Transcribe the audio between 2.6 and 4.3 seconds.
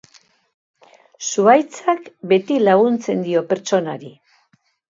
laguntzen dio gizonari.